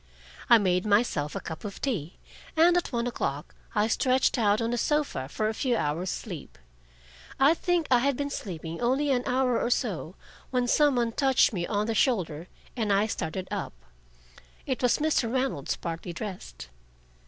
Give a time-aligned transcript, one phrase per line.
[0.49, 2.17] I made myself a cup of tea,
[2.57, 6.57] and at one o'clock I stretched out on a sofa for a few hours' sleep.
[7.39, 10.15] I think I had been sleeping only an hour or so,
[10.49, 13.73] when some one touched me on the shoulder and I started up.
[14.65, 15.31] It was Mr.
[15.31, 16.69] Reynolds, partly dressed.